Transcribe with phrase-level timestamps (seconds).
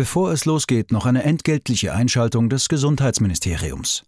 [0.00, 4.02] Bevor es losgeht, noch eine entgeltliche Einschaltung des Gesundheitsministeriums.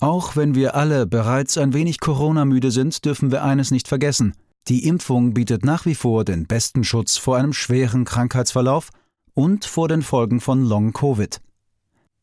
[0.00, 4.34] Auch wenn wir alle bereits ein wenig Corona-müde sind, dürfen wir eines nicht vergessen.
[4.66, 8.88] Die Impfung bietet nach wie vor den besten Schutz vor einem schweren Krankheitsverlauf
[9.32, 11.40] und vor den Folgen von Long-Covid.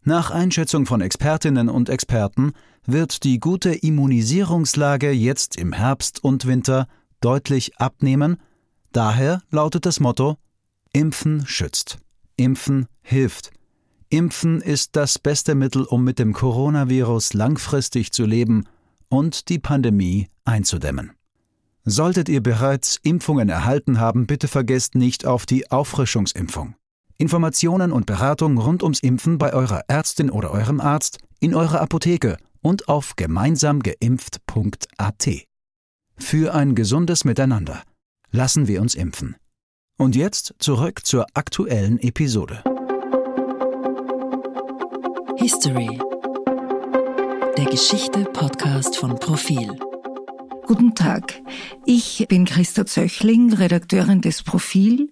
[0.04, 2.52] Nach Einschätzung von Expertinnen und Experten
[2.86, 6.90] wird die gute Immunisierungslage jetzt im Herbst und Winter
[7.22, 8.42] deutlich abnehmen.
[8.92, 10.36] Daher lautet das Motto
[10.92, 12.00] Impfen schützt.
[12.38, 13.52] Impfen hilft.
[14.10, 18.66] Impfen ist das beste Mittel, um mit dem Coronavirus langfristig zu leben
[19.08, 21.12] und die Pandemie einzudämmen.
[21.84, 26.76] Solltet ihr bereits Impfungen erhalten haben, bitte vergesst nicht auf die Auffrischungsimpfung.
[27.18, 32.38] Informationen und Beratung rund ums Impfen bei eurer Ärztin oder eurem Arzt, in eurer Apotheke
[32.62, 35.30] und auf gemeinsamgeimpft.at.
[36.18, 37.84] Für ein gesundes Miteinander.
[38.32, 39.38] Lassen wir uns impfen.
[39.98, 42.62] Und jetzt zurück zur aktuellen Episode.
[45.38, 46.00] History.
[47.58, 49.80] Der Geschichte-Podcast von Profil.
[50.68, 51.44] Guten Tag.
[51.86, 55.12] Ich bin Christa Zöchling, Redakteurin des Profil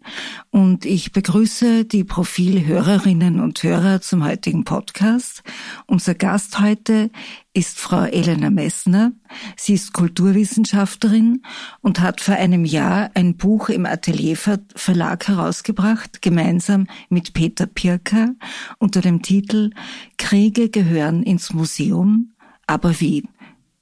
[0.49, 5.43] und ich begrüße die Profil-Hörerinnen und Hörer zum heutigen Podcast.
[5.85, 7.11] Unser Gast heute
[7.53, 9.11] ist Frau Elena Messner.
[9.55, 11.43] Sie ist Kulturwissenschaftlerin
[11.81, 18.33] und hat vor einem Jahr ein Buch im Atelier Verlag herausgebracht, gemeinsam mit Peter Pirker
[18.79, 19.69] unter dem Titel
[20.17, 22.33] Kriege gehören ins Museum,
[22.65, 23.23] aber wie?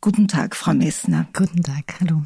[0.04, 1.28] Guten Tag, Frau Messner.
[1.32, 2.24] Guten Tag, hallo.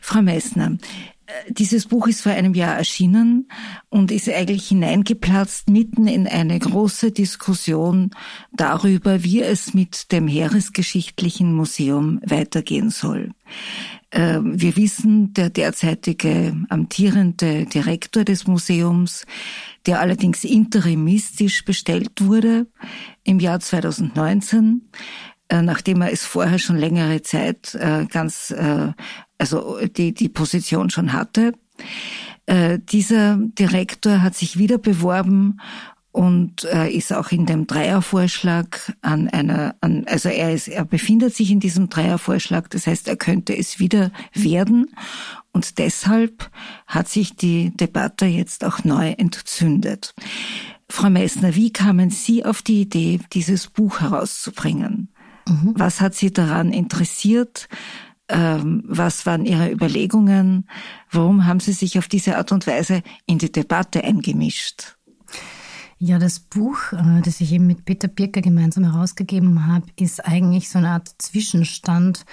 [0.00, 0.78] Frau Messner,
[1.26, 3.48] äh, dieses Buch ist vor einem Jahr erschienen
[3.88, 8.10] und ist eigentlich hineingeplatzt mitten in eine große Diskussion
[8.52, 13.30] darüber, wie es mit dem Heeresgeschichtlichen Museum weitergehen soll.
[14.10, 19.26] Ähm, wir wissen, der derzeitige amtierende Direktor des Museums,
[19.86, 22.66] der allerdings interimistisch bestellt wurde
[23.24, 28.92] im Jahr 2019, äh, nachdem er es vorher schon längere Zeit äh, ganz, äh,
[29.38, 31.52] also die, die Position schon hatte.
[32.90, 35.60] Dieser Direktor hat sich wieder beworben
[36.12, 41.50] und ist auch in dem Dreiervorschlag an einer, an, also er ist, er befindet sich
[41.50, 44.86] in diesem Dreiervorschlag, das heißt, er könnte es wieder werden
[45.52, 46.50] und deshalb
[46.86, 50.14] hat sich die Debatte jetzt auch neu entzündet.
[50.88, 55.08] Frau Messner, wie kamen Sie auf die Idee, dieses Buch herauszubringen?
[55.48, 55.74] Mhm.
[55.76, 57.68] Was hat Sie daran interessiert?
[58.28, 60.68] Ähm, was waren Ihre Überlegungen?
[61.10, 64.96] Warum haben Sie sich auf diese Art und Weise in die Debatte eingemischt?
[66.00, 70.68] Ja, das Buch, äh, das ich eben mit Peter Birker gemeinsam herausgegeben habe, ist eigentlich
[70.68, 72.24] so eine Art Zwischenstand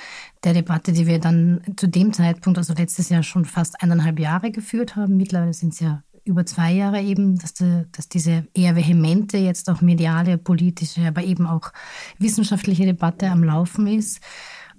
[0.43, 4.51] der Debatte, die wir dann zu dem Zeitpunkt, also letztes Jahr schon fast eineinhalb Jahre
[4.51, 5.17] geführt haben.
[5.17, 9.69] Mittlerweile sind es ja über zwei Jahre eben, dass, die, dass diese eher vehemente, jetzt
[9.69, 11.71] auch mediale, politische, aber eben auch
[12.19, 14.19] wissenschaftliche Debatte am Laufen ist.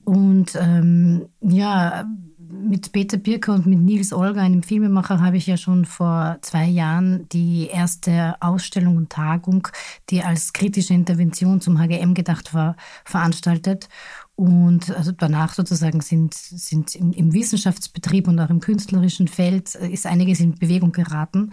[0.04, 2.04] Und ähm, ja,
[2.48, 6.66] mit Peter Birker und mit Nils Olga, einem Filmemacher, habe ich ja schon vor zwei
[6.66, 9.68] Jahren die erste Ausstellung und Tagung,
[10.10, 13.88] die als kritische Intervention zum HGM gedacht war, veranstaltet.
[14.36, 19.88] Und also danach sozusagen sind, sind im, im, Wissenschaftsbetrieb und auch im künstlerischen Feld äh,
[19.88, 21.52] ist einiges in Bewegung geraten,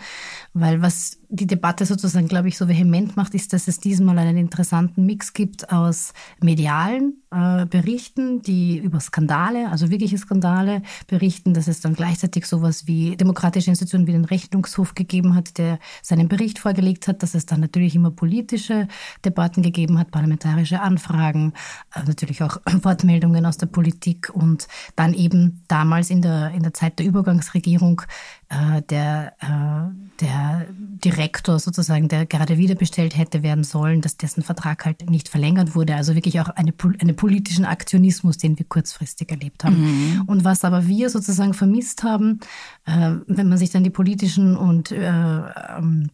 [0.54, 4.38] weil was die Debatte sozusagen, glaube ich, so vehement macht, ist, dass es diesmal einen
[4.38, 11.68] interessanten Mix gibt aus medialen äh, Berichten, die über Skandale, also wirkliche Skandale berichten, dass
[11.68, 16.60] es dann gleichzeitig sowas wie demokratische Institutionen wie den Rechnungshof gegeben hat, der seinen Bericht
[16.60, 18.88] vorgelegt hat, dass es dann natürlich immer politische
[19.26, 21.54] Debatten gegeben hat, parlamentarische Anfragen,
[21.96, 26.76] äh, natürlich auch Wortmeldungen aus der Politik und dann eben damals in der, in der
[26.76, 28.04] Zeit der Übergangsregierung
[28.54, 34.86] äh, der, äh, der Direktor sozusagen, der gerade wiederbestellt hätte werden sollen, dass dessen Vertrag
[34.86, 35.96] halt nicht verlängert wurde.
[35.96, 39.82] Also wirklich auch eine, einen politischen Aktionismus, den wir kurzfristig erlebt haben.
[39.82, 40.24] Mhm.
[40.28, 42.40] Und was aber wir sozusagen vermisst haben,
[42.86, 46.10] äh, wenn man sich dann die politischen und äh, ähm,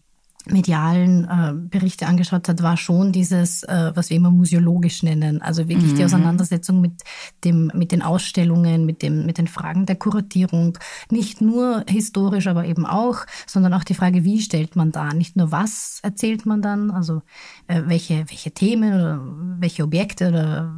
[0.45, 5.67] medialen äh, Berichte angeschaut hat, war schon dieses, äh, was wir immer museologisch nennen, also
[5.67, 5.95] wirklich mhm.
[5.97, 7.03] die Auseinandersetzung mit
[7.43, 10.77] dem, mit den Ausstellungen, mit dem, mit den Fragen der Kuratierung,
[11.11, 15.35] nicht nur historisch, aber eben auch, sondern auch die Frage, wie stellt man da, nicht
[15.35, 17.21] nur was erzählt man dann, also
[17.67, 19.19] äh, welche, welche Themen oder
[19.59, 20.73] welche Objekte oder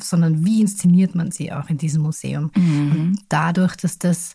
[0.00, 2.50] sondern wie inszeniert man sie auch in diesem Museum.
[2.56, 2.92] Mhm.
[2.92, 4.34] Und dadurch, dass das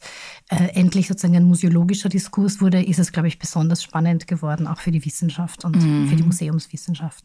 [0.49, 4.79] äh, endlich sozusagen ein museologischer Diskurs wurde, ist es, glaube ich, besonders spannend geworden, auch
[4.79, 6.07] für die Wissenschaft und mhm.
[6.07, 7.23] für die Museumswissenschaft.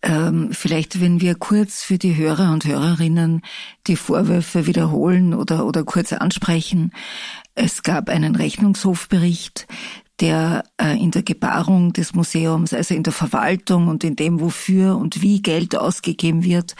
[0.00, 3.42] Ähm, vielleicht, wenn wir kurz für die Hörer und Hörerinnen
[3.88, 6.92] die Vorwürfe wiederholen oder, oder kurz ansprechen.
[7.56, 9.66] Es gab einen Rechnungshofbericht,
[10.20, 14.96] der äh, in der Gebarung des Museums, also in der Verwaltung und in dem, wofür
[14.96, 16.76] und wie Geld ausgegeben wird,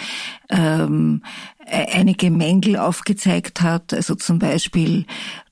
[0.49, 1.23] ähm,
[1.67, 3.93] e-, einige Mängel aufgezeigt hat.
[3.93, 5.07] Also zum Beispiel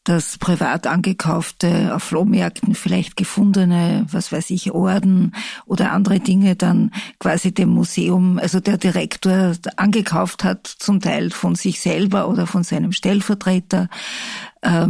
[0.06, 5.32] dass privat angekaufte, auf Flohmärkten vielleicht gefundene, was weiß ich, Orden
[5.66, 11.56] oder andere Dinge dann quasi dem Museum, also der Direktor angekauft hat, zum Teil von
[11.56, 13.88] sich selber oder von seinem Stellvertreter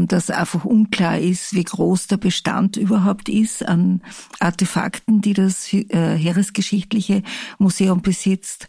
[0.08, 4.00] dass einfach unklar ist, wie groß der Bestand überhaupt ist an
[4.40, 7.22] Artefakten, die das äh, Heeresgeschichtliche
[7.58, 8.68] Museum besitzt.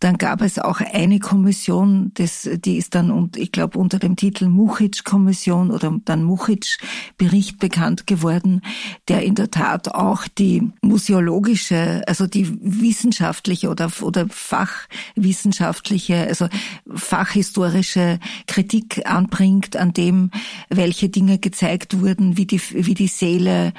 [0.00, 4.16] Dann gab es auch eine Kommission, das, die ist dann, und ich glaube, unter dem
[4.16, 8.62] Titel Muchitsch-Kommission oder dann Muchitsch-Bericht bekannt geworden,
[9.08, 16.48] der in der Tat auch die museologische, also die wissenschaftliche oder, oder fachwissenschaftliche, also
[16.94, 20.30] fachhistorische Kritik anbringt an dem,
[20.68, 23.72] welche Dinge gezeigt wurden, wie die, wie die Seele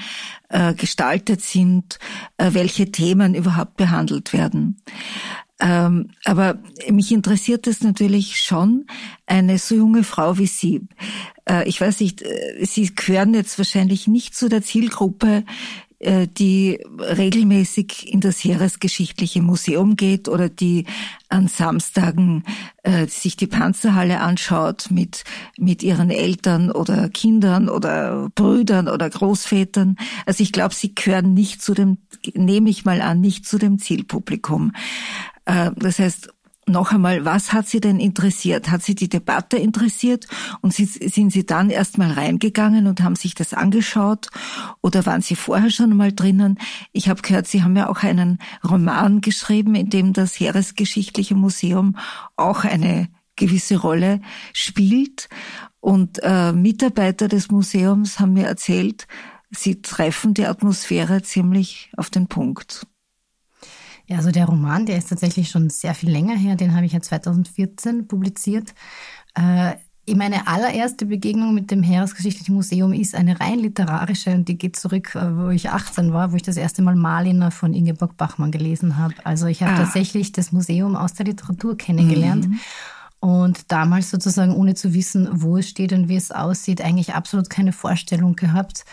[0.50, 2.00] äh, gestaltet sind,
[2.38, 4.82] äh, welche Themen überhaupt behandelt werden.
[5.60, 6.60] Ähm, aber
[6.90, 8.86] mich interessiert es natürlich schon,
[9.26, 10.88] eine so junge Frau wie Sie.
[11.50, 15.44] Äh, ich weiß nicht, äh, Sie gehören jetzt wahrscheinlich nicht zu der Zielgruppe,
[16.00, 20.86] die regelmäßig in das Heeresgeschichtliche Museum geht oder die
[21.30, 22.44] an Samstagen
[22.84, 25.24] äh, sich die Panzerhalle anschaut mit,
[25.58, 29.98] mit ihren Eltern oder Kindern oder Brüdern oder Großvätern.
[30.26, 31.98] Also ich glaube, sie gehören nicht zu dem,
[32.34, 34.74] nehme ich mal an, nicht zu dem Zielpublikum.
[35.46, 36.30] Äh, das heißt,
[36.68, 38.70] noch einmal, was hat Sie denn interessiert?
[38.70, 40.28] Hat Sie die Debatte interessiert
[40.62, 44.30] und sind Sie dann erst mal reingegangen und haben sich das angeschaut
[44.82, 46.60] oder waren Sie vorher schon mal drinnen?
[46.92, 51.96] Ich habe gehört, Sie haben ja auch einen Roman geschrieben, in dem das Heeresgeschichtliche Museum
[52.36, 54.22] auch eine gewisse Rolle
[54.52, 55.30] spielt.
[55.80, 59.08] Und äh, Mitarbeiter des Museums haben mir erzählt,
[59.52, 62.86] sie treffen die Atmosphäre ziemlich auf den Punkt.
[64.08, 66.56] Ja, also der Roman, der ist tatsächlich schon sehr viel länger her.
[66.56, 68.74] Den habe ich ja 2014 publiziert.
[69.36, 69.76] Äh,
[70.16, 75.14] meine allererste Begegnung mit dem Heeresgeschichtlichen Museum ist eine rein literarische und die geht zurück,
[75.16, 78.98] äh, wo ich 18 war, wo ich das erste Mal Maliner von Ingeborg Bachmann gelesen
[78.98, 79.14] habe.
[79.26, 79.78] Also ich habe ah.
[79.80, 82.48] tatsächlich das Museum aus der Literatur kennengelernt.
[82.48, 82.60] Mhm.
[83.20, 87.50] Und damals sozusagen, ohne zu wissen, wo es steht und wie es aussieht, eigentlich absolut
[87.50, 88.86] keine Vorstellung gehabt,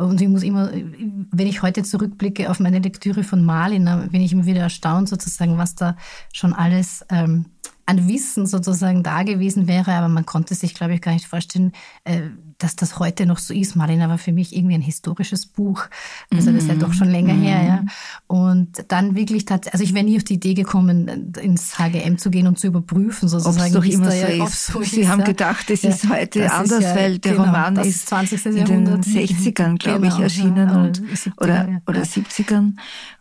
[0.00, 4.32] und ich muss immer, wenn ich heute zurückblicke auf meine Lektüre von Malin, bin ich
[4.32, 5.96] immer wieder erstaunt sozusagen, was da
[6.32, 7.46] schon alles ähm,
[7.90, 9.92] an Wissen sozusagen da gewesen wäre.
[9.92, 11.72] Aber man konnte sich, glaube ich, gar nicht vorstellen,
[12.04, 12.20] äh,
[12.58, 13.74] dass das heute noch so ist.
[13.74, 15.86] Marlene war für mich irgendwie ein historisches Buch.
[16.32, 17.42] Also das ist ja doch schon länger mhm.
[17.42, 17.84] her, ja.
[18.26, 22.30] Und dann wirklich tatsächlich, also ich wäre nie auf die Idee gekommen, ins HGM zu
[22.30, 23.58] gehen und zu überprüfen, sozusagen.
[23.58, 24.66] Ob es doch immer so ja, ist.
[24.66, 25.26] So Sie ist, haben ja.
[25.26, 28.46] gedacht, es ja, ist heute anders, ist weil der genau, Roman ist 20.
[28.46, 31.02] in den 60ern, glaube genau, ich, erschienen und,
[31.38, 32.74] oder, oder 70ern.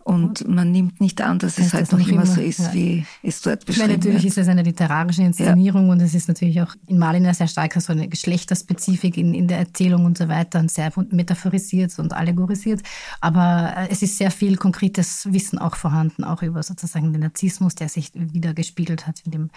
[0.09, 2.73] Und man nimmt nicht an, dass es halt noch immer, so ist, ja.
[2.73, 4.05] wie es dort beschrieben wird.
[4.05, 5.91] Natürlich ist es eine literarische Inszenierung ja.
[5.91, 9.59] und es ist natürlich auch in Malina sehr stark so eine Geschlechterspezifik in, in der
[9.59, 12.81] Erzählung und so weiter und sehr metaphorisiert und allegorisiert.
[13.21, 17.75] Aber äh, es ist sehr viel konkretes Wissen auch vorhanden, auch über sozusagen den Narzissmus,
[17.75, 19.49] der sich wieder gespiegelt hat in dem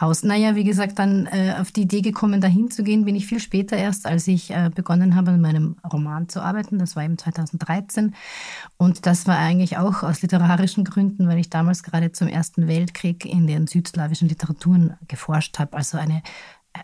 [0.00, 0.22] Haus.
[0.22, 3.40] Naja, wie gesagt, dann äh, auf die Idee gekommen, dahin zu gehen, bin ich viel
[3.40, 6.78] später erst, als ich äh, begonnen habe, an meinem Roman zu arbeiten.
[6.78, 8.14] Das war eben 2013.
[8.78, 12.68] Und das war eigentlich auch auch aus literarischen Gründen, weil ich damals gerade zum Ersten
[12.68, 16.22] Weltkrieg in den südslawischen Literaturen geforscht habe, also eine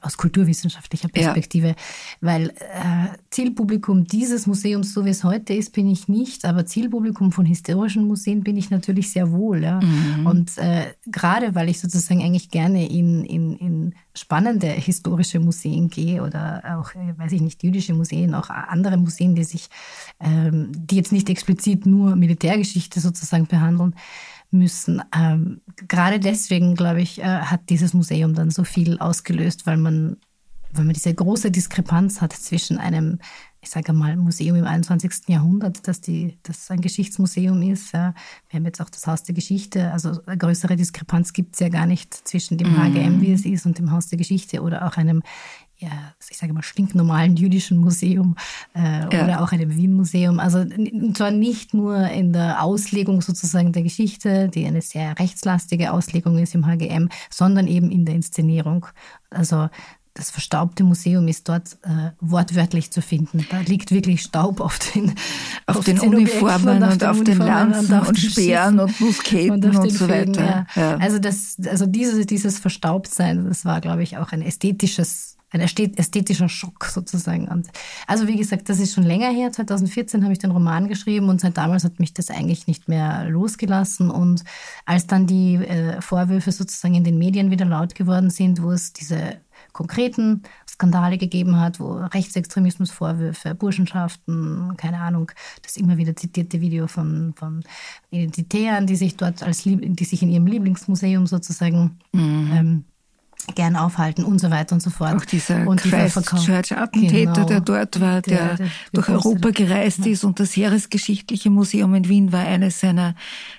[0.02, 1.74] aus kulturwissenschaftlicher Perspektive, ja.
[2.20, 7.32] weil äh, Zielpublikum dieses Museums, so wie es heute ist, bin ich nicht, aber Zielpublikum
[7.32, 9.62] von historischen Museen bin ich natürlich sehr wohl.
[9.62, 9.80] Ja?
[9.80, 10.26] Mhm.
[10.26, 16.22] Und äh, gerade weil ich sozusagen eigentlich gerne in, in, in spannende historische Museen gehe
[16.22, 19.68] oder auch, äh, weiß ich nicht, jüdische Museen, auch andere Museen, die sich,
[20.20, 23.94] ähm, die jetzt nicht explizit nur Militärgeschichte sozusagen behandeln,
[24.50, 25.02] müssen.
[25.14, 30.16] Ähm, gerade deswegen, glaube ich, äh, hat dieses Museum dann so viel ausgelöst, weil man,
[30.72, 33.18] weil man diese große Diskrepanz hat zwischen einem,
[33.60, 35.28] ich sage mal, Museum im 21.
[35.28, 37.92] Jahrhundert, das, die, das ein Geschichtsmuseum ist.
[37.92, 38.14] Ja.
[38.48, 39.92] Wir haben jetzt auch das Haus der Geschichte.
[39.92, 43.20] Also eine größere Diskrepanz gibt es ja gar nicht zwischen dem HGM, mhm.
[43.22, 45.22] wie es ist, und dem Haus der Geschichte oder auch einem
[45.78, 48.36] ja, ich sage mal, stinknormalen jüdischen Museum
[48.74, 49.24] äh, ja.
[49.24, 50.38] oder auch einem Wien-Museum.
[50.38, 55.92] Also und zwar nicht nur in der Auslegung sozusagen der Geschichte, die eine sehr rechtslastige
[55.92, 58.86] Auslegung ist im HGM, sondern eben in der Inszenierung.
[59.30, 59.68] Also
[60.14, 63.44] das verstaubte Museum ist dort äh, wortwörtlich zu finden.
[63.50, 65.12] Da liegt wirklich Staub auf den,
[65.66, 69.64] auf, auf den, den Uniformen und, und auf den Lanzen und, und Speeren und Musketen
[69.64, 70.66] und, und so weiter.
[70.76, 70.80] Ja.
[70.80, 70.96] Ja.
[70.98, 76.48] Also, das, also dieses, dieses Verstaubtsein, das war, glaube ich, auch ein ästhetisches ein ästhetischer
[76.48, 77.48] Schock sozusagen.
[77.48, 77.68] Und
[78.06, 79.52] also wie gesagt, das ist schon länger her.
[79.52, 83.28] 2014 habe ich den Roman geschrieben und seit damals hat mich das eigentlich nicht mehr
[83.28, 84.10] losgelassen.
[84.10, 84.44] Und
[84.84, 88.92] als dann die äh, Vorwürfe sozusagen in den Medien wieder laut geworden sind, wo es
[88.92, 89.38] diese
[89.72, 95.30] konkreten Skandale gegeben hat, wo Rechtsextremismusvorwürfe, Burschenschaften, keine Ahnung,
[95.62, 97.62] das immer wieder zitierte Video von, von
[98.10, 102.50] Identitären, die sich dort als die sich in ihrem Lieblingsmuseum sozusagen mhm.
[102.52, 102.84] ähm,
[103.54, 105.14] gern aufhalten und so weiter und so fort.
[105.14, 107.46] Auch dieser und Christchurch-Attentäter, genau.
[107.46, 110.12] der dort war, der, der, der durch Europa gereist ja.
[110.12, 113.14] ist und das Heeresgeschichtliche Museum in Wien war eines seiner,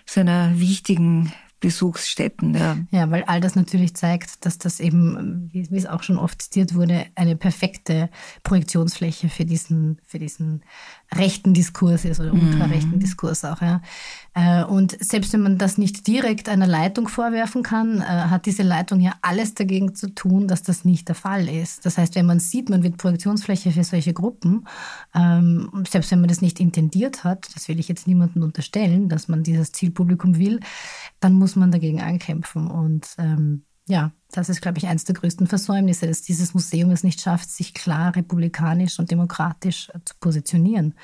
[0.05, 1.31] seiner wichtigen
[1.65, 2.53] Besuchsstätten.
[2.53, 2.77] Ja.
[2.91, 6.75] ja, weil all das natürlich zeigt, dass das eben, wie, es auch schon oft zitiert
[6.75, 8.09] wurde, eine perfekte
[8.43, 10.63] Projektionsfläche für diesen, für diesen
[11.13, 12.99] rechten Diskurs ist oder ultrarechten mhm.
[12.99, 13.61] Diskurs auch.
[13.61, 13.81] Ja.
[14.33, 18.63] Äh, und selbst wenn man das nicht direkt einer Leitung vorwerfen kann, äh, hat diese
[18.63, 21.85] Leitung ja alles dagegen zu tun, dass das nicht der Fall ist.
[21.85, 24.67] Das heißt, wenn man sieht, man wird Projektionsfläche für solche Gruppen,
[25.13, 29.27] ähm, selbst wenn man das nicht intendiert hat, das will ich jetzt niemandem unterstellen, dass
[29.27, 30.59] man dieses Zielpublikum will,
[31.19, 32.67] dann muss man dagegen ankämpfen.
[32.67, 37.03] Und ähm, ja, das ist, glaube ich, eines der größten Versäumnisse, dass dieses Museum es
[37.03, 40.95] nicht schafft, sich klar republikanisch und demokratisch äh, zu positionieren.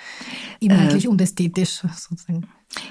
[0.60, 2.48] Inhaltlich äh, und ästhetisch sozusagen.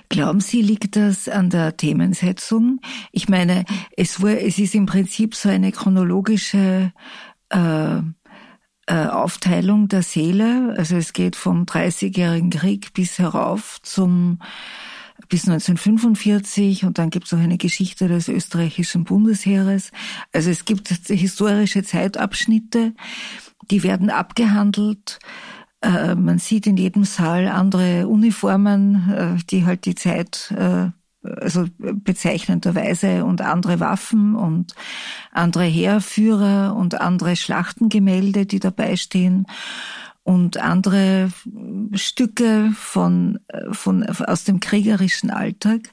[0.09, 2.81] Glauben Sie, liegt das an der Themensetzung?
[3.13, 3.65] Ich meine,
[3.97, 6.93] es, war, es ist im Prinzip so eine chronologische
[7.49, 7.99] äh,
[8.91, 10.75] äh, Aufteilung der Seele.
[10.77, 14.39] Also es geht vom Dreißigjährigen Krieg bis herauf zum
[15.29, 19.91] bis 1945 und dann gibt es auch eine Geschichte des österreichischen Bundesheeres.
[20.33, 22.95] Also es gibt historische Zeitabschnitte,
[23.71, 25.19] die werden abgehandelt.
[25.83, 30.91] Äh, man sieht in jedem Saal andere Uniformen, äh, die halt die Zeit äh,
[31.23, 34.75] also bezeichnenderweise und andere Waffen und
[35.33, 39.47] andere Heerführer und andere Schlachtengemälde, die dabei stehen
[40.23, 41.31] und andere
[41.95, 43.41] Stücke von,
[43.73, 45.93] von, aus dem kriegerischen Alltag.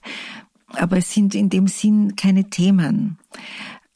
[0.74, 3.17] Aber es sind in dem Sinn keine Themen,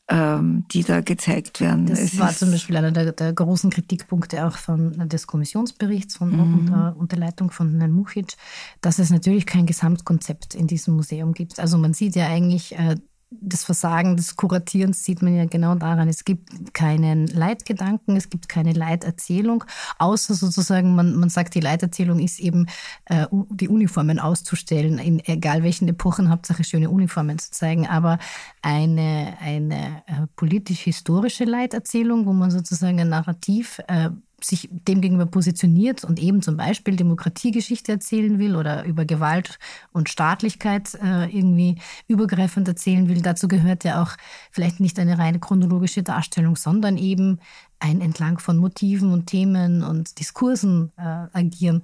[0.08, 1.86] ähm, die da gezeigt werden.
[1.86, 6.32] Das es war zum Beispiel einer der, der, großen Kritikpunkte auch von, des Kommissionsberichts von,
[6.32, 6.60] mhm.
[6.60, 8.34] unter, unter Leitung von Herrn Muchic,
[8.82, 11.60] dass es natürlich kein Gesamtkonzept in diesem Museum gibt.
[11.60, 12.96] Also man sieht ja eigentlich, äh,
[13.32, 16.10] das Versagen des Kuratierens sieht man ja genau daran.
[16.10, 19.64] Es gibt keinen Leitgedanken, es gibt keine Leiterzählung,
[20.00, 22.68] außer sozusagen, man, man sagt, die Leiterzählung ist eben,
[23.06, 27.88] äh, die Uniformen auszustellen, in egal welchen Epochen, Hauptsache schöne Uniformen zu zeigen.
[27.88, 28.20] Aber
[28.62, 34.10] eine, eine äh, politisch-historische Leiterzählung, wo man sozusagen ein Narrativ äh,
[34.44, 39.60] sich dem gegenüber positioniert und eben zum Beispiel Demokratiegeschichte erzählen will oder über Gewalt
[39.92, 41.76] und Staatlichkeit äh, irgendwie
[42.08, 44.12] übergreifend erzählen will, dazu gehört ja auch
[44.52, 47.40] vielleicht nicht eine reine chronologische Darstellung, sondern eben
[47.82, 51.02] ein entlang von Motiven und Themen und Diskursen äh,
[51.34, 51.84] agieren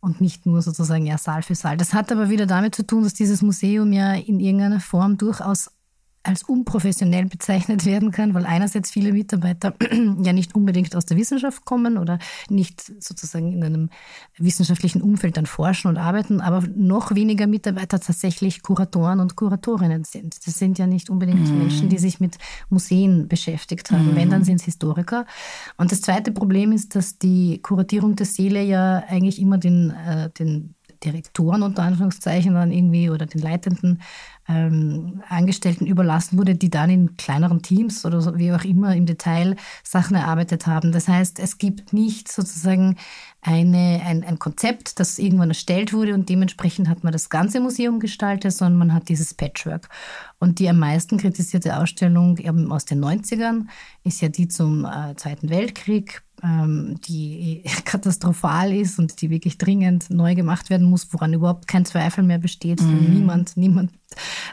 [0.00, 1.76] und nicht nur sozusagen ja Saal für Saal.
[1.76, 5.70] Das hat aber wieder damit zu tun, dass dieses Museum ja in irgendeiner Form durchaus
[6.26, 9.74] als unprofessionell bezeichnet werden kann, weil einerseits viele Mitarbeiter
[10.22, 12.18] ja nicht unbedingt aus der Wissenschaft kommen oder
[12.48, 13.90] nicht sozusagen in einem
[14.38, 20.46] wissenschaftlichen Umfeld dann forschen und arbeiten, aber noch weniger Mitarbeiter tatsächlich Kuratoren und Kuratorinnen sind.
[20.46, 21.58] Das sind ja nicht unbedingt mhm.
[21.58, 24.12] Menschen, die sich mit Museen beschäftigt haben.
[24.12, 24.16] Mhm.
[24.16, 25.26] Wenn, dann sind es Historiker.
[25.76, 30.30] Und das zweite Problem ist, dass die Kuratierung der Seele ja eigentlich immer den, äh,
[30.30, 30.75] den
[31.06, 34.02] Direktoren unter Anführungszeichen dann irgendwie oder den Leitenden
[34.48, 39.06] ähm, Angestellten überlassen wurde, die dann in kleineren Teams oder so, wie auch immer im
[39.06, 40.92] Detail Sachen erarbeitet haben.
[40.92, 42.96] Das heißt, es gibt nicht sozusagen
[43.40, 48.00] eine, ein, ein Konzept, das irgendwann erstellt wurde und dementsprechend hat man das ganze Museum
[48.00, 49.88] gestaltet, sondern man hat dieses Patchwork.
[50.38, 52.38] Und die am meisten kritisierte Ausstellung
[52.70, 53.66] aus den 90ern
[54.04, 60.10] ist ja die zum äh, Zweiten Weltkrieg, ähm, die katastrophal ist und die wirklich dringend
[60.10, 62.80] neu gemacht werden muss, woran überhaupt kein Zweifel mehr besteht.
[62.80, 63.14] Mhm.
[63.14, 63.90] Niemand, niemand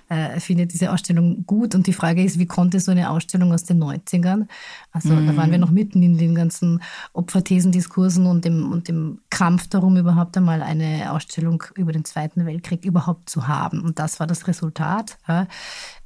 [0.09, 1.75] äh, findet diese Ausstellung gut.
[1.75, 4.47] Und die Frage ist, wie konnte so eine Ausstellung aus den 90ern,
[4.91, 5.27] also mhm.
[5.27, 6.81] da waren wir noch mitten in den ganzen
[7.13, 12.85] Opferthesendiskursen und dem, und dem Kampf darum, überhaupt einmal eine Ausstellung über den Zweiten Weltkrieg
[12.85, 13.81] überhaupt zu haben.
[13.81, 15.17] Und das war das Resultat.
[15.27, 15.47] Ja,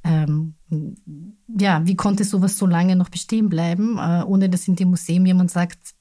[0.04, 0.54] ähm,
[1.48, 5.26] ja wie konnte sowas so lange noch bestehen bleiben, äh, ohne dass in dem Museum
[5.26, 5.97] jemand sagt,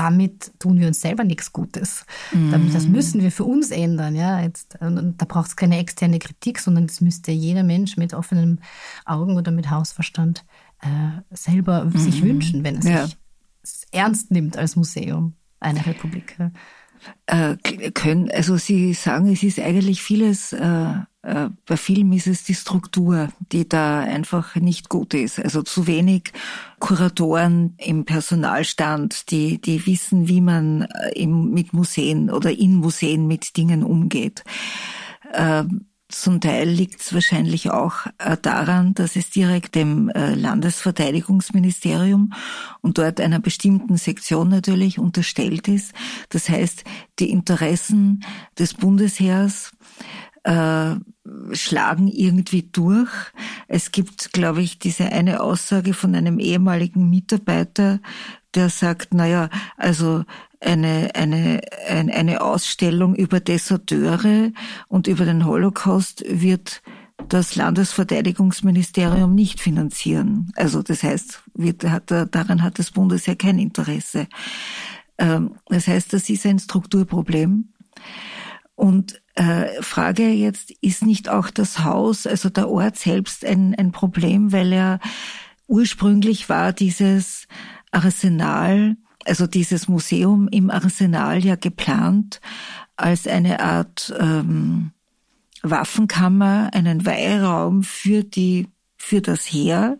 [0.00, 2.06] damit tun wir uns selber nichts Gutes.
[2.32, 2.72] Mm.
[2.72, 4.14] Das müssen wir für uns ändern.
[4.14, 4.40] Ja?
[4.40, 8.62] Jetzt, da braucht es keine externe Kritik, sondern das müsste jeder Mensch mit offenen
[9.04, 10.46] Augen oder mit Hausverstand
[10.80, 11.98] äh, selber mm.
[11.98, 13.06] sich wünschen, wenn es ja.
[13.62, 16.38] sich ernst nimmt als Museum einer Republik.
[17.26, 17.56] Äh,
[17.92, 23.28] können, also Sie sagen, es ist eigentlich vieles Äh, bei Film ist es die Struktur,
[23.52, 25.38] die da einfach nicht gut ist.
[25.38, 26.32] Also zu wenig
[26.78, 33.58] Kuratoren im Personalstand, die, die wissen, wie man äh, mit Museen oder in Museen mit
[33.58, 34.44] Dingen umgeht.
[35.34, 42.32] Ähm, zum Teil liegt es wahrscheinlich auch äh, daran, dass es direkt dem Landesverteidigungsministerium
[42.80, 45.92] und dort einer bestimmten Sektion natürlich unterstellt ist.
[46.30, 46.82] Das heißt,
[47.20, 48.24] die Interessen
[48.58, 49.70] des Bundesheers
[50.42, 50.96] äh,
[51.52, 53.10] schlagen irgendwie durch.
[53.68, 58.00] Es gibt, glaube ich, diese eine Aussage von einem ehemaligen Mitarbeiter,
[58.54, 60.24] der sagt, na ja, also
[60.60, 64.52] eine, eine, eine, eine Ausstellung über Deserteure
[64.88, 66.82] und über den Holocaust wird
[67.28, 70.52] das Landesverteidigungsministerium nicht finanzieren.
[70.56, 74.26] Also das heißt, wird, hat, daran hat das Bundesheer kein Interesse.
[75.18, 77.68] Ähm, das heißt, das ist ein Strukturproblem.
[78.74, 83.92] Und äh, Frage jetzt, ist nicht auch das Haus, also der Ort selbst ein, ein
[83.92, 85.00] Problem, weil er
[85.66, 87.46] ursprünglich war dieses
[87.92, 92.40] Arsenal, also dieses Museum im Arsenal ja geplant
[92.96, 94.92] als eine Art ähm,
[95.62, 99.98] Waffenkammer, einen Weihraum für die für das Heer.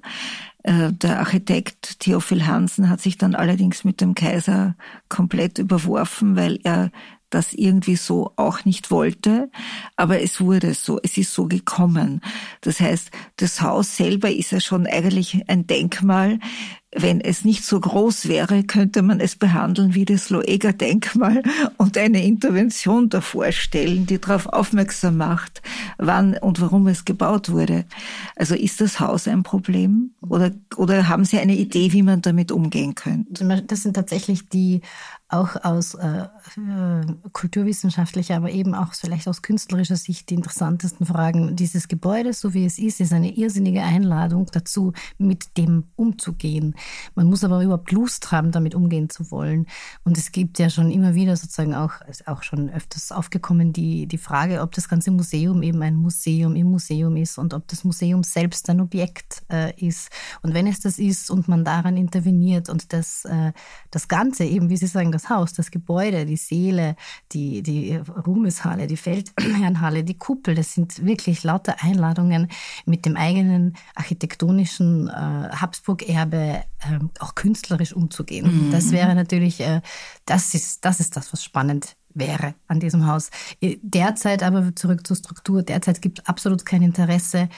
[0.63, 4.77] Äh, der Architekt Theophil Hansen hat sich dann allerdings mit dem Kaiser
[5.09, 6.91] komplett überworfen, weil er
[7.31, 9.51] das irgendwie so auch nicht wollte,
[9.97, 12.21] aber es wurde so, es ist so gekommen.
[12.61, 16.39] Das heißt, das Haus selber ist ja schon eigentlich ein Denkmal,
[16.93, 21.43] wenn es nicht so groß wäre, könnte man es behandeln wie das Loeger-Denkmal
[21.77, 25.63] und eine Intervention davor stellen, die darauf aufmerksam macht,
[25.99, 27.85] wann und warum es gebaut wurde.
[28.35, 32.51] Also ist das Haus ein Problem oder, oder haben Sie eine Idee, wie man damit
[32.51, 33.63] umgehen könnte?
[33.69, 34.81] Das sind tatsächlich die
[35.31, 41.55] auch aus äh, äh, kulturwissenschaftlicher, aber eben auch vielleicht aus künstlerischer Sicht die interessantesten Fragen.
[41.55, 46.75] Dieses Gebäude, so wie es ist, ist eine irrsinnige Einladung dazu, mit dem umzugehen.
[47.15, 49.67] Man muss aber überhaupt Lust haben, damit umgehen zu wollen.
[50.05, 51.93] Und es gibt ja schon immer wieder sozusagen auch,
[52.27, 56.71] auch schon öfters aufgekommen, die, die Frage, ob das ganze Museum eben ein Museum im
[56.71, 60.11] Museum ist und ob das Museum selbst ein Objekt äh, ist.
[60.43, 63.53] Und wenn es das ist und man daran interveniert und das, äh,
[63.93, 66.97] das Ganze eben, wie Sie sagen, das Haus, das Gebäude, die Seele,
[67.33, 72.49] die, die Ruhmeshalle, die Feldherrnhalle, die Kuppel, das sind wirklich lauter Einladungen
[72.87, 78.69] mit dem eigenen architektonischen äh, Habsburg-Erbe ähm, auch künstlerisch umzugehen.
[78.69, 78.71] Mhm.
[78.71, 79.81] Das wäre natürlich, äh,
[80.25, 83.31] das, ist, das ist das, was spannend wäre an diesem Haus.
[83.61, 87.49] Äh, derzeit aber zurück zur Struktur, derzeit gibt es absolut kein Interesse,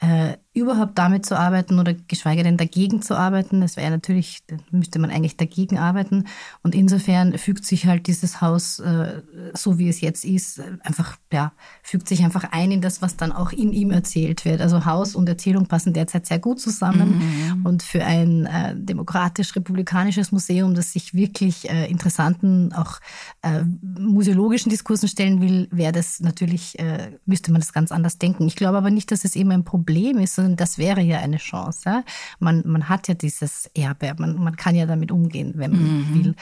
[0.00, 3.60] äh, überhaupt damit zu arbeiten oder geschweige denn dagegen zu arbeiten.
[3.60, 6.24] Das wäre natürlich, müsste man eigentlich dagegen arbeiten.
[6.62, 9.20] Und insofern fügt sich halt dieses Haus, äh,
[9.52, 13.32] so wie es jetzt ist, einfach, ja, fügt sich einfach ein in das, was dann
[13.32, 14.62] auch in ihm erzählt wird.
[14.62, 17.18] Also Haus und Erzählung passen derzeit sehr gut zusammen.
[17.18, 17.66] Mhm.
[17.66, 23.00] Und für ein äh, demokratisch-republikanisches Museum, das sich wirklich äh, interessanten, auch
[23.42, 23.62] äh,
[23.98, 28.46] museologischen Diskursen stellen will, wäre das natürlich, äh, müsste man das ganz anders denken.
[28.46, 31.38] Ich glaube aber nicht, dass es eben ein Problem ist, sondern das wäre ja eine
[31.38, 32.04] Chance.
[32.38, 36.14] Man, man hat ja dieses Erbe, man, man kann ja damit umgehen, wenn man mhm.
[36.14, 36.34] will.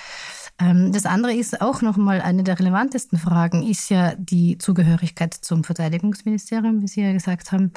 [0.59, 5.65] Ähm, das andere ist auch nochmal eine der relevantesten Fragen, ist ja die Zugehörigkeit zum
[5.65, 7.73] Verteidigungsministerium, wie Sie ja gesagt haben.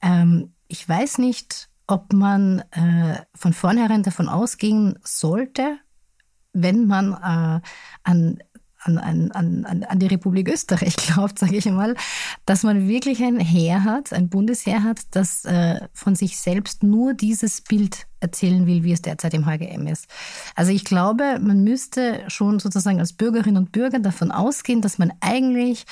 [0.00, 5.78] Ähm, ich weiß nicht, ob man äh, von vornherein davon ausgehen sollte,
[6.52, 7.60] wenn man äh,
[8.02, 8.38] an
[8.82, 11.94] an, an, an, an die Republik Österreich glaubt, sage ich mal,
[12.46, 17.14] dass man wirklich ein Heer hat, ein Bundesheer hat, das äh, von sich selbst nur
[17.14, 20.06] dieses Bild erzählen will, wie es derzeit im HGM ist.
[20.54, 25.12] Also ich glaube, man müsste schon sozusagen als Bürgerinnen und Bürger davon ausgehen, dass man
[25.20, 25.84] eigentlich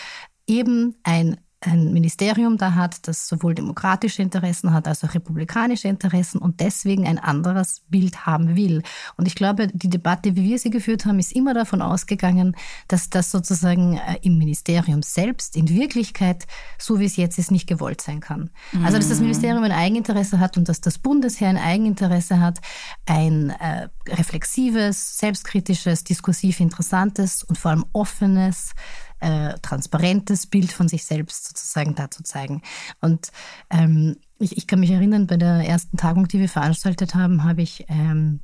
[0.46, 6.38] eben ein ein Ministerium da hat, das sowohl demokratische Interessen hat als auch republikanische Interessen
[6.38, 8.82] und deswegen ein anderes Bild haben will.
[9.16, 12.56] Und ich glaube, die Debatte, wie wir sie geführt haben, ist immer davon ausgegangen,
[12.88, 16.46] dass das sozusagen äh, im Ministerium selbst in Wirklichkeit,
[16.78, 18.50] so wie es jetzt ist, nicht gewollt sein kann.
[18.84, 19.24] Also dass das mhm.
[19.24, 22.60] Ministerium ein Eigeninteresse hat und dass das Bundesheer ein Eigeninteresse hat,
[23.06, 28.74] ein äh, reflexives, selbstkritisches, diskursiv interessantes und vor allem offenes,
[29.26, 32.62] äh, transparentes Bild von sich selbst sozusagen da zu zeigen.
[33.00, 33.32] Und
[33.70, 37.62] ähm, ich, ich kann mich erinnern, bei der ersten Tagung, die wir veranstaltet haben, habe
[37.62, 38.38] ich ähm,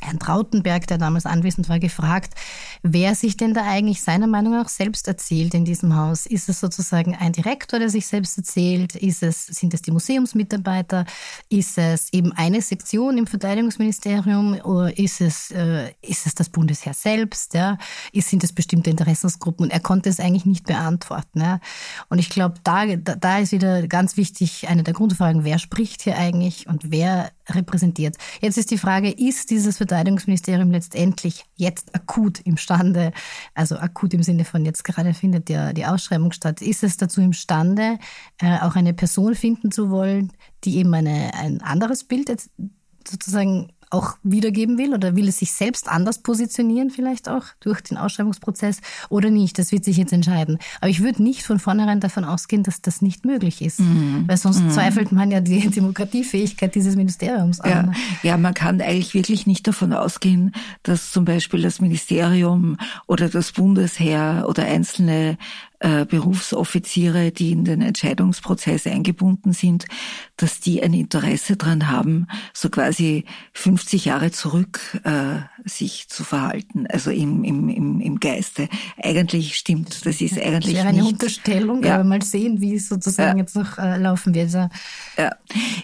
[0.00, 2.34] Herrn Trautenberg, der damals anwesend war, gefragt,
[2.82, 6.26] wer sich denn da eigentlich seiner Meinung nach selbst erzählt in diesem Haus.
[6.26, 8.94] Ist es sozusagen ein Direktor, der sich selbst erzählt?
[8.94, 11.06] Ist es, sind es die Museumsmitarbeiter?
[11.48, 14.60] Ist es eben eine Sektion im Verteidigungsministerium?
[14.64, 17.54] Oder ist es, äh, ist es das Bundesheer selbst?
[17.54, 17.78] Ja?
[18.12, 19.66] Ist, sind es bestimmte Interessensgruppen?
[19.66, 21.40] Und er konnte es eigentlich nicht beantworten.
[21.40, 21.60] Ja?
[22.08, 26.16] Und ich glaube, da, da ist wieder ganz wichtig eine der Grundfragen, wer spricht hier
[26.16, 28.16] eigentlich und wer repräsentiert.
[28.40, 33.12] Jetzt ist die Frage, ist dieses Verteidigungsministerium letztendlich jetzt akut imstande,
[33.54, 37.20] also akut im Sinne von jetzt gerade findet ja die Ausschreibung statt, ist es dazu
[37.20, 37.98] imstande,
[38.38, 40.32] äh, auch eine Person finden zu wollen,
[40.64, 42.30] die eben eine, ein anderes Bild
[43.06, 47.96] sozusagen auch wiedergeben will oder will es sich selbst anders positionieren vielleicht auch durch den
[47.96, 49.58] Ausschreibungsprozess oder nicht.
[49.58, 50.58] Das wird sich jetzt entscheiden.
[50.80, 54.24] Aber ich würde nicht von vornherein davon ausgehen, dass das nicht möglich ist, mhm.
[54.26, 54.70] weil sonst mhm.
[54.70, 57.94] zweifelt man ja die Demokratiefähigkeit dieses Ministeriums an.
[58.22, 58.30] Ja.
[58.30, 63.52] ja, man kann eigentlich wirklich nicht davon ausgehen, dass zum Beispiel das Ministerium oder das
[63.52, 65.38] Bundesheer oder einzelne
[65.78, 69.86] Berufsoffiziere, die in den Entscheidungsprozess eingebunden sind,
[70.36, 76.86] dass die ein Interesse daran haben, so quasi 50 Jahre zurück äh, sich zu verhalten,
[76.86, 78.68] also im, im, im, im Geiste.
[79.02, 81.96] Eigentlich stimmt, das ist eigentlich das wäre eine nicht, Unterstellung, ja.
[81.96, 83.42] aber mal sehen, wie es sozusagen ja.
[83.42, 84.46] jetzt noch äh, laufen wird.
[84.46, 84.70] Ja,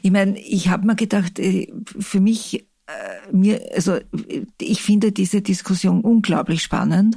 [0.03, 2.65] ich meine, ich habe mir gedacht, äh, für mich äh,
[3.31, 3.99] mir, also
[4.61, 7.17] ich finde diese Diskussion unglaublich spannend,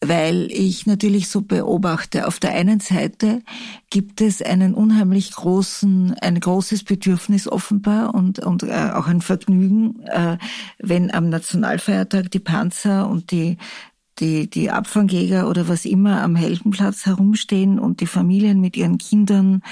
[0.00, 2.26] weil ich natürlich so beobachte.
[2.26, 3.42] Auf der einen Seite
[3.90, 10.00] gibt es einen unheimlich großen, ein großes Bedürfnis offenbar und, und äh, auch ein Vergnügen,
[10.06, 10.38] äh,
[10.78, 13.58] wenn am Nationalfeiertag die Panzer und die
[14.18, 19.62] die, die Abfangjäger oder was immer am Heldenplatz herumstehen und die Familien mit ihren Kindern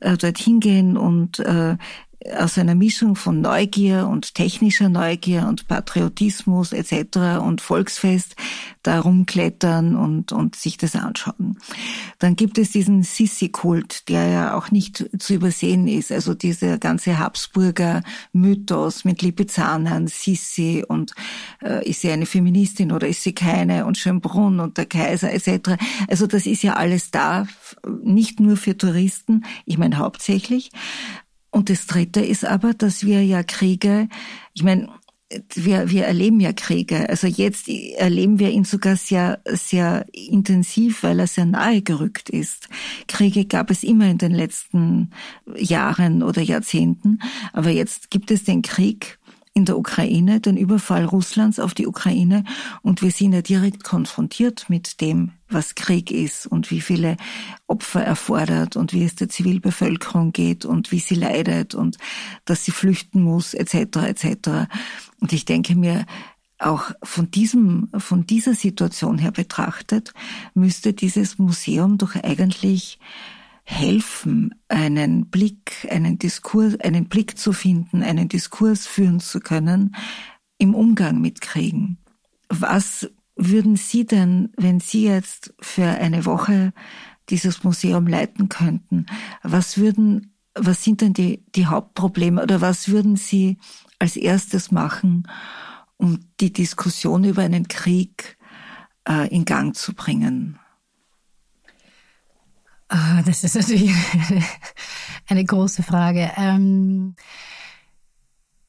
[0.00, 1.76] äh, dorthin gehen und äh,
[2.38, 7.42] aus einer Mischung von Neugier und technischer Neugier und Patriotismus etc.
[7.42, 8.36] und Volksfest
[8.82, 11.58] da rumklettern und, und sich das anschauen.
[12.18, 16.12] Dann gibt es diesen Sissi-Kult, der ja auch nicht zu übersehen ist.
[16.12, 21.12] Also dieser ganze Habsburger Mythos mit Lipizzaner, Sissi und
[21.62, 25.76] äh, ist sie eine Feministin oder ist sie keine und Schönbrunn und der Kaiser etc.
[26.08, 27.46] Also das ist ja alles da,
[28.02, 30.70] nicht nur für Touristen, ich meine hauptsächlich,
[31.54, 34.08] und das Dritte ist aber, dass wir ja Kriege,
[34.54, 34.88] ich meine,
[35.54, 37.08] wir, wir erleben ja Kriege.
[37.08, 42.68] Also jetzt erleben wir ihn sogar sehr, sehr intensiv, weil er sehr nahe gerückt ist.
[43.06, 45.12] Kriege gab es immer in den letzten
[45.56, 47.20] Jahren oder Jahrzehnten.
[47.52, 49.20] Aber jetzt gibt es den Krieg
[49.54, 52.42] in der Ukraine, den Überfall Russlands auf die Ukraine.
[52.82, 57.16] Und wir sind ja direkt konfrontiert mit dem, was Krieg ist und wie viele
[57.68, 61.98] Opfer erfordert und wie es der Zivilbevölkerung geht und wie sie leidet und
[62.44, 63.74] dass sie flüchten muss, etc.,
[64.08, 64.48] etc.
[65.20, 66.04] Und ich denke mir,
[66.58, 70.14] auch von diesem, von dieser Situation her betrachtet,
[70.54, 72.98] müsste dieses Museum doch eigentlich
[73.64, 79.96] helfen, einen Blick, einen Diskurs, einen Blick zu finden, einen Diskurs führen zu können
[80.58, 81.98] im Umgang mit Kriegen.
[82.48, 86.72] Was würden Sie denn, wenn Sie jetzt für eine Woche
[87.30, 89.06] dieses Museum leiten könnten,
[89.42, 93.56] was würden, was sind denn die, die Hauptprobleme oder was würden Sie
[93.98, 95.26] als erstes machen,
[95.96, 98.36] um die Diskussion über einen Krieg
[99.08, 100.58] äh, in Gang zu bringen?
[102.88, 103.92] Ah, das ist natürlich
[105.28, 106.30] eine große Frage.
[106.36, 107.16] Ähm,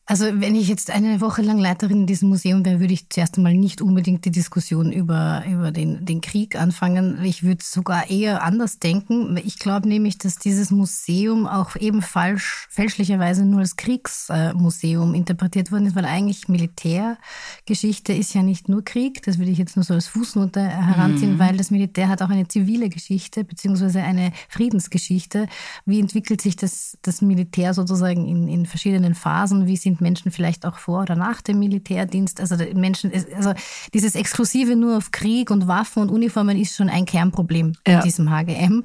[0.08, 3.38] also wenn ich jetzt eine Woche lang Leiterin in diesem Museum wäre, würde ich zuerst
[3.38, 7.24] einmal nicht unbedingt die Diskussion über, über den, den Krieg anfangen.
[7.24, 9.36] Ich würde sogar eher anders denken.
[9.44, 15.88] Ich glaube nämlich, dass dieses Museum auch eben falsch, fälschlicherweise nur als Kriegsmuseum interpretiert worden
[15.88, 19.24] ist, weil eigentlich Militärgeschichte ist ja nicht nur Krieg.
[19.24, 21.39] Das würde ich jetzt nur so als Fußnote heranziehen, mhm.
[21.39, 25.48] weil das Militär hat auch eine zivile Geschichte beziehungsweise eine Friedensgeschichte.
[25.88, 29.65] Wie entwickelt sich das, das Militär sozusagen in, in verschiedenen Phasen?
[29.65, 32.39] Wie sind sind Menschen vielleicht auch vor oder nach dem Militärdienst.
[32.39, 33.53] Also Menschen, also
[33.93, 37.97] dieses Exklusive nur auf Krieg und Waffen und Uniformen ist schon ein Kernproblem ja.
[37.97, 38.84] in diesem HGM.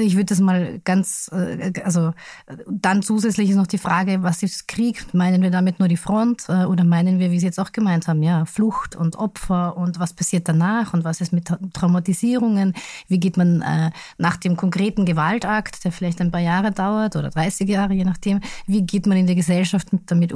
[0.00, 2.12] Ich würde das mal ganz, äh, also
[2.68, 5.14] dann zusätzlich ist noch die Frage, was ist Krieg?
[5.14, 8.08] Meinen wir damit nur die Front äh, oder meinen wir, wie Sie jetzt auch gemeint
[8.08, 12.74] haben, ja, Flucht und Opfer und was passiert danach und was ist mit Traumatisierungen?
[13.08, 17.30] Wie geht man äh, nach dem konkreten Gewaltakt, der vielleicht ein paar Jahre dauert oder
[17.30, 20.35] 30 Jahre, je nachdem, wie geht man in der Gesellschaft damit um.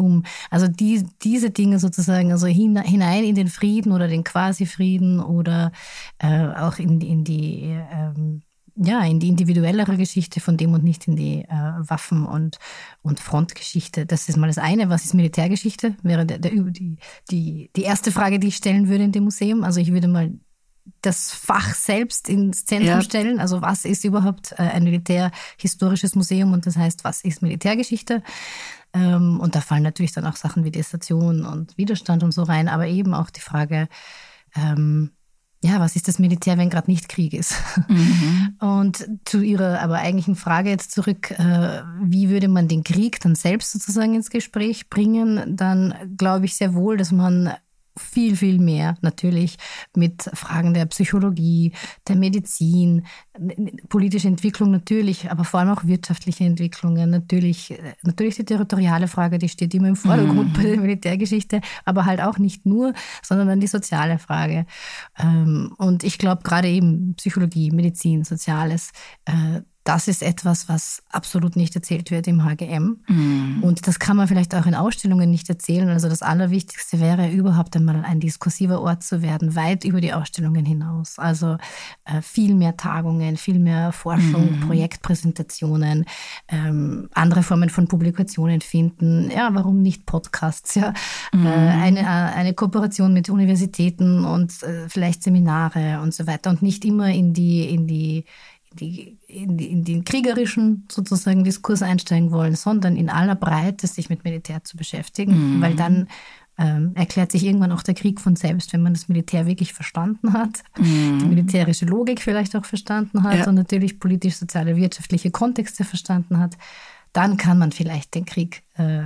[0.51, 5.73] Also die, diese Dinge sozusagen, also hinein in den Frieden oder den Quasi-Frieden oder
[6.19, 8.43] äh, auch in, in die ähm,
[8.83, 11.49] ja, in die individuellere Geschichte von dem und nicht in die äh,
[11.81, 12.59] Waffen- und,
[13.03, 14.07] und Frontgeschichte.
[14.07, 14.89] Das ist mal das eine.
[14.89, 15.97] Was ist Militärgeschichte?
[16.03, 16.97] Wäre der, der, die,
[17.31, 19.65] die, die erste Frage, die ich stellen würde in dem Museum.
[19.65, 20.33] Also ich würde mal
[21.03, 23.03] das Fach selbst ins Zentrum ja.
[23.03, 23.40] stellen.
[23.40, 28.23] Also was ist überhaupt äh, ein militärhistorisches Museum und das heißt, was ist Militärgeschichte?
[28.93, 32.69] Ähm, und da fallen natürlich dann auch Sachen wie Desertion und Widerstand und so rein,
[32.69, 33.88] aber eben auch die Frage,
[34.55, 35.12] ähm,
[35.62, 37.55] ja, was ist das Militär, wenn gerade nicht Krieg ist?
[37.88, 38.57] Mhm.
[38.61, 43.35] Und zu Ihrer aber eigentlichen Frage jetzt zurück, äh, wie würde man den Krieg dann
[43.35, 45.57] selbst sozusagen ins Gespräch bringen?
[45.57, 47.53] Dann glaube ich sehr wohl, dass man
[47.96, 49.57] viel, viel mehr natürlich
[49.96, 51.72] mit Fragen der Psychologie,
[52.09, 53.07] der Medizin,
[53.88, 57.11] politische Entwicklung natürlich, aber vor allem auch wirtschaftliche Entwicklungen.
[57.11, 60.53] Natürlich, natürlich die territoriale Frage, die steht immer im Vordergrund mhm.
[60.53, 64.66] bei der Militärgeschichte, aber halt auch nicht nur, sondern dann die soziale Frage.
[65.18, 68.90] Ähm, und ich glaube gerade eben Psychologie, Medizin, Soziales,
[69.24, 72.99] äh, das ist etwas, was absolut nicht erzählt wird im HGM.
[73.09, 73.62] Mhm.
[73.62, 75.88] Und das kann man vielleicht auch in Ausstellungen nicht erzählen.
[75.88, 80.66] Also das Allerwichtigste wäre überhaupt einmal ein diskursiver Ort zu werden, weit über die Ausstellungen
[80.66, 81.19] hinaus.
[81.19, 81.57] Also
[82.05, 84.66] äh, viel mehr Tagungen, viel mehr Forschung, mhm.
[84.66, 86.05] Projektpräsentationen,
[86.49, 89.31] ähm, andere Formen von Publikationen finden.
[89.31, 90.75] Ja, warum nicht Podcasts?
[90.75, 90.93] Ja,
[91.33, 91.47] mhm.
[91.47, 96.61] äh, eine, äh, eine Kooperation mit Universitäten und äh, vielleicht Seminare und so weiter und
[96.61, 98.25] nicht immer in die in die
[98.75, 104.25] die, in, in, den kriegerischen sozusagen Diskurs einsteigen wollen, sondern in aller Breite sich mit
[104.25, 105.61] Militär zu beschäftigen, mhm.
[105.61, 106.09] weil dann
[106.57, 110.33] ähm, erklärt sich irgendwann auch der Krieg von selbst, wenn man das Militär wirklich verstanden
[110.35, 111.19] hat, mhm.
[111.19, 113.49] die militärische Logik vielleicht auch verstanden hat ja.
[113.49, 116.57] und natürlich politisch, soziale, wirtschaftliche Kontexte verstanden hat,
[117.13, 119.05] dann kann man vielleicht den Krieg äh,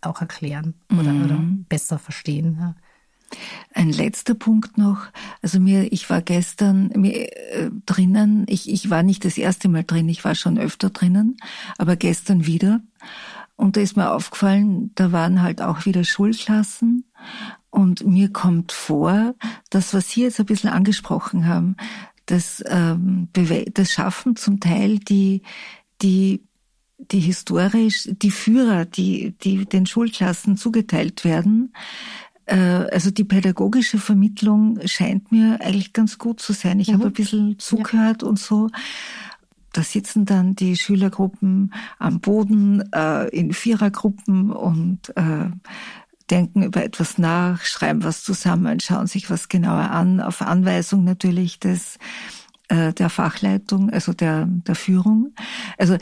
[0.00, 1.24] auch erklären oder, mhm.
[1.24, 2.56] oder besser verstehen.
[2.58, 2.74] Ja.
[3.72, 5.06] Ein letzter Punkt noch.
[5.42, 8.44] Also mir, ich war gestern mir, äh, drinnen.
[8.48, 10.08] Ich, ich war nicht das erste Mal drin.
[10.08, 11.36] Ich war schon öfter drinnen,
[11.78, 12.80] aber gestern wieder.
[13.56, 17.04] Und da ist mir aufgefallen, da waren halt auch wieder Schulklassen.
[17.70, 19.34] Und mir kommt vor,
[19.70, 21.76] das, was Sie jetzt ein bisschen angesprochen haben,
[22.26, 23.28] das, ähm,
[23.72, 25.42] das schaffen zum Teil die,
[26.02, 26.42] die
[26.98, 31.72] die historisch die Führer, die, die den Schulklassen zugeteilt werden,
[32.46, 36.80] also die pädagogische Vermittlung scheint mir eigentlich ganz gut zu sein.
[36.80, 36.94] Ich mhm.
[36.94, 38.28] habe ein bisschen zugehört ja.
[38.28, 38.68] und so.
[39.72, 45.50] Da sitzen dann die Schülergruppen am Boden äh, in Vierergruppen und äh,
[46.30, 51.58] denken über etwas nach, schreiben was zusammen, schauen sich was genauer an, auf Anweisung natürlich
[51.58, 51.98] des
[52.68, 55.34] äh, der Fachleitung, also der, der Führung.
[55.76, 55.98] Also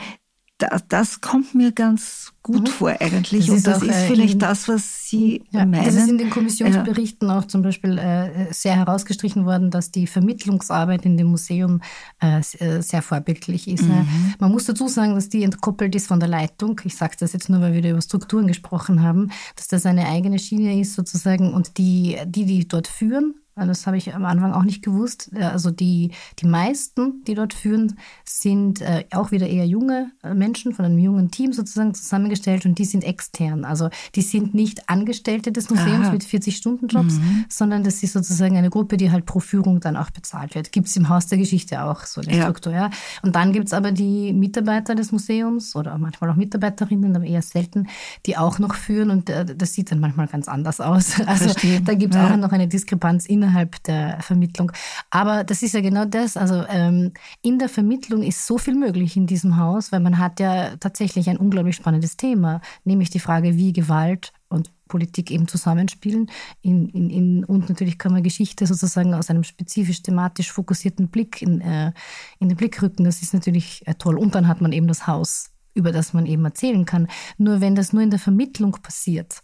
[0.62, 2.66] das, das kommt mir ganz gut mhm.
[2.66, 3.46] vor eigentlich.
[3.46, 5.84] Das und das ist, ist äh, vielleicht in, das, was Sie ja, meinen.
[5.84, 7.38] Das ist in den Kommissionsberichten ja.
[7.38, 11.80] auch zum Beispiel äh, sehr herausgestrichen worden, dass die Vermittlungsarbeit in dem Museum
[12.20, 13.82] äh, äh sehr vorbildlich ist.
[13.82, 14.06] Ne?
[14.08, 14.34] Mhm.
[14.38, 16.80] Man muss dazu sagen, dass die entkoppelt ist von der Leitung.
[16.84, 20.38] Ich sage das jetzt nur, weil wir über Strukturen gesprochen haben, dass das eine eigene
[20.38, 24.62] Schiene ist sozusagen und die, die, die dort führen, das habe ich am Anfang auch
[24.62, 25.30] nicht gewusst.
[25.38, 30.72] Also die, die meisten, die dort führen, sind äh, auch wieder eher junge äh, Menschen
[30.72, 33.64] von einem jungen Team sozusagen zusammengestellt und die sind extern.
[33.64, 36.12] Also die sind nicht Angestellte des Museums Aha.
[36.12, 37.44] mit 40-Stunden-Jobs, mhm.
[37.50, 40.72] sondern das ist sozusagen eine Gruppe, die halt pro Führung dann auch bezahlt wird.
[40.72, 42.42] Gibt es im Haus der Geschichte auch so eine ja.
[42.44, 42.72] Struktur.
[42.72, 42.90] Ja.
[43.22, 47.42] Und dann gibt es aber die Mitarbeiter des Museums oder manchmal auch Mitarbeiterinnen, aber eher
[47.42, 47.88] selten,
[48.24, 51.20] die auch noch führen und äh, das sieht dann manchmal ganz anders aus.
[51.32, 51.84] Also Verstehen.
[51.84, 52.30] da gibt es ja.
[52.30, 54.72] auch noch eine Diskrepanz in innerhalb der Vermittlung.
[55.10, 56.36] Aber das ist ja genau das.
[56.36, 60.38] Also ähm, in der Vermittlung ist so viel möglich in diesem Haus, weil man hat
[60.40, 66.30] ja tatsächlich ein unglaublich spannendes Thema, nämlich die Frage, wie Gewalt und Politik eben zusammenspielen.
[66.60, 71.42] In, in, in, und natürlich kann man Geschichte sozusagen aus einem spezifisch thematisch fokussierten Blick
[71.42, 71.92] in, äh,
[72.38, 73.04] in den Blick rücken.
[73.04, 74.18] Das ist natürlich äh, toll.
[74.18, 77.08] Und dann hat man eben das Haus, über das man eben erzählen kann.
[77.38, 79.42] Nur wenn das nur in der Vermittlung passiert,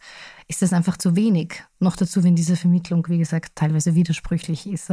[0.48, 1.62] ist das einfach zu wenig.
[1.78, 4.90] Noch dazu, wenn diese Vermittlung, wie gesagt, teilweise widersprüchlich ist.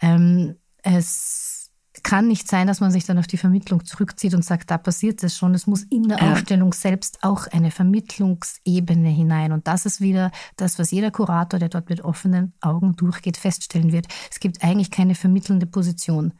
[0.00, 1.57] Ähm, es
[2.02, 5.22] kann nicht sein, dass man sich dann auf die Vermittlung zurückzieht und sagt, da passiert
[5.22, 5.54] es schon.
[5.54, 6.32] Es muss in der ja.
[6.32, 9.52] Ausstellung selbst auch eine Vermittlungsebene hinein.
[9.52, 13.92] Und das ist wieder das, was jeder Kurator, der dort mit offenen Augen durchgeht, feststellen
[13.92, 14.06] wird.
[14.30, 16.34] Es gibt eigentlich keine vermittelnde Position.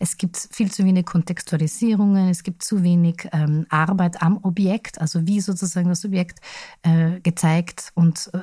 [0.00, 5.26] Es gibt viel zu wenig Kontextualisierungen, es gibt zu wenig ähm, Arbeit am Objekt, also
[5.26, 6.40] wie sozusagen das Objekt
[6.82, 8.38] äh, gezeigt und äh,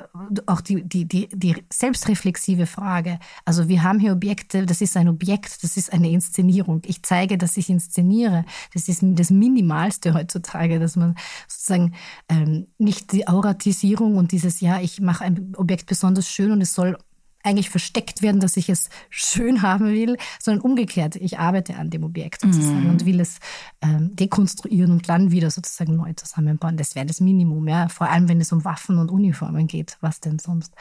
[0.46, 3.18] auch die, die, die, die selbstreflexive Frage.
[3.44, 6.82] Also wir haben hier Objekte, das ist ein Objekt, das ist eine Inszenierung Inszenierung.
[6.86, 8.44] Ich zeige, dass ich inszeniere.
[8.74, 11.16] Das ist das Minimalste heutzutage, dass man
[11.48, 11.94] sozusagen
[12.28, 16.74] ähm, nicht die Auratisierung und dieses, ja, ich mache ein Objekt besonders schön und es
[16.74, 16.96] soll
[17.42, 21.16] eigentlich versteckt werden, dass ich es schön haben will, sondern umgekehrt.
[21.16, 22.90] Ich arbeite an dem Objekt sozusagen mhm.
[22.90, 23.38] und will es
[23.80, 26.76] ähm, dekonstruieren und dann wieder sozusagen neu zusammenbauen.
[26.76, 27.88] Das wäre das Minimum, ja.
[27.88, 29.96] Vor allem, wenn es um Waffen und Uniformen geht.
[30.00, 30.74] Was denn sonst?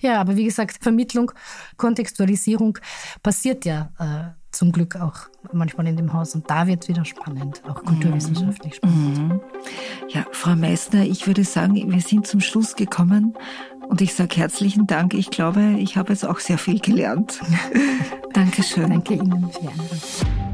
[0.00, 1.30] Ja, aber wie gesagt, Vermittlung,
[1.76, 2.78] Kontextualisierung
[3.22, 6.34] passiert ja äh, zum Glück auch manchmal in dem Haus.
[6.34, 9.18] Und da wird es wieder spannend, auch kulturwissenschaftlich spannend.
[9.18, 9.40] Mhm.
[10.08, 13.34] Ja, Frau Meissner, ich würde sagen, wir sind zum Schluss gekommen.
[13.88, 15.14] Und ich sage herzlichen Dank.
[15.14, 17.40] Ich glaube, ich habe jetzt auch sehr viel gelernt.
[18.32, 18.88] Dankeschön.
[18.88, 20.49] Danke Ihnen für die Einladung.